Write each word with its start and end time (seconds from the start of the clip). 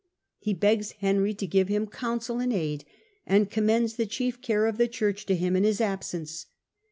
He 0.39 0.55
begs 0.55 0.93
Henry 0.93 1.35
to 1.35 1.45
give 1.45 1.67
him 1.67 1.85
counsel 1.85 2.39
and 2.39 2.51
aid, 2.51 2.85
and 3.23 3.51
commends 3.51 3.97
the 3.97 4.07
chief 4.07 4.41
care 4.41 4.65
of 4.65 4.79
the 4.79 4.87
Church 4.87 5.27
to 5.27 5.35
him 5.35 5.55
in 5.55 5.63
his 5.63 5.79
absence. 5.79 6.47